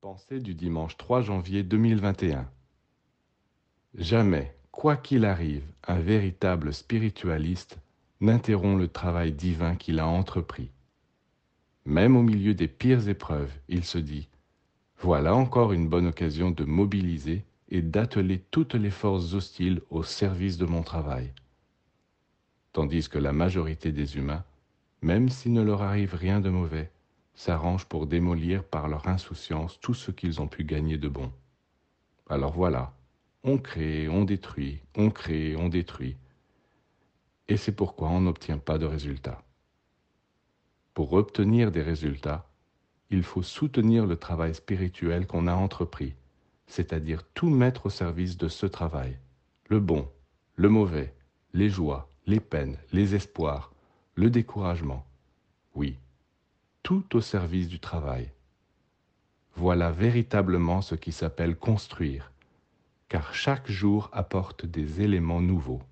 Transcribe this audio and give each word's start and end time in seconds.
Pensée 0.00 0.38
du 0.38 0.54
dimanche 0.54 0.96
3 0.96 1.22
janvier 1.22 1.64
2021. 1.64 2.48
Jamais, 3.96 4.54
quoi 4.70 4.96
qu'il 4.96 5.24
arrive, 5.24 5.64
un 5.88 5.98
véritable 5.98 6.72
spiritualiste 6.72 7.80
n'interrompt 8.20 8.78
le 8.78 8.86
travail 8.86 9.32
divin 9.32 9.74
qu'il 9.74 9.98
a 9.98 10.06
entrepris. 10.06 10.70
Même 11.84 12.16
au 12.16 12.22
milieu 12.22 12.54
des 12.54 12.68
pires 12.68 13.08
épreuves, 13.08 13.52
il 13.68 13.82
se 13.82 13.98
dit 13.98 14.28
Voilà 15.00 15.34
encore 15.34 15.72
une 15.72 15.88
bonne 15.88 16.06
occasion 16.06 16.52
de 16.52 16.62
mobiliser 16.62 17.44
et 17.68 17.82
d'atteler 17.82 18.38
toutes 18.52 18.74
les 18.74 18.92
forces 18.92 19.34
hostiles 19.34 19.80
au 19.90 20.04
service 20.04 20.58
de 20.58 20.66
mon 20.66 20.84
travail. 20.84 21.32
Tandis 22.72 23.08
que 23.08 23.18
la 23.18 23.32
majorité 23.32 23.90
des 23.90 24.16
humains, 24.16 24.44
même 25.02 25.28
s'il 25.28 25.54
ne 25.54 25.62
leur 25.62 25.82
arrive 25.82 26.14
rien 26.14 26.40
de 26.40 26.50
mauvais, 26.50 26.92
s'arrangent 27.38 27.86
pour 27.86 28.08
démolir 28.08 28.64
par 28.64 28.88
leur 28.88 29.06
insouciance 29.06 29.78
tout 29.78 29.94
ce 29.94 30.10
qu'ils 30.10 30.40
ont 30.40 30.48
pu 30.48 30.64
gagner 30.64 30.98
de 30.98 31.06
bon. 31.06 31.30
Alors 32.28 32.52
voilà, 32.52 32.92
on 33.44 33.58
crée, 33.58 34.08
on 34.08 34.24
détruit, 34.24 34.82
on 34.96 35.10
crée, 35.10 35.54
on 35.54 35.68
détruit. 35.68 36.16
Et 37.46 37.56
c'est 37.56 37.76
pourquoi 37.76 38.08
on 38.08 38.22
n'obtient 38.22 38.58
pas 38.58 38.76
de 38.76 38.86
résultats. 38.86 39.40
Pour 40.94 41.12
obtenir 41.12 41.70
des 41.70 41.80
résultats, 41.80 42.50
il 43.08 43.22
faut 43.22 43.44
soutenir 43.44 44.04
le 44.04 44.16
travail 44.16 44.52
spirituel 44.52 45.28
qu'on 45.28 45.46
a 45.46 45.54
entrepris, 45.54 46.16
c'est-à-dire 46.66 47.22
tout 47.34 47.50
mettre 47.50 47.86
au 47.86 47.90
service 47.90 48.36
de 48.36 48.48
ce 48.48 48.66
travail, 48.66 49.16
le 49.68 49.78
bon, 49.78 50.10
le 50.56 50.68
mauvais, 50.68 51.14
les 51.52 51.70
joies, 51.70 52.10
les 52.26 52.40
peines, 52.40 52.78
les 52.92 53.14
espoirs, 53.14 53.72
le 54.16 54.28
découragement. 54.28 55.06
Oui, 55.76 56.00
tout 56.88 57.16
au 57.16 57.20
service 57.20 57.68
du 57.68 57.80
travail. 57.80 58.32
Voilà 59.56 59.90
véritablement 59.90 60.80
ce 60.80 60.94
qui 60.94 61.12
s'appelle 61.12 61.54
construire, 61.54 62.32
car 63.10 63.34
chaque 63.34 63.70
jour 63.70 64.08
apporte 64.10 64.64
des 64.64 65.02
éléments 65.02 65.42
nouveaux. 65.42 65.82